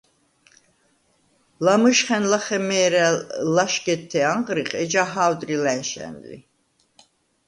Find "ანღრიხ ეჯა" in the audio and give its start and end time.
4.33-5.03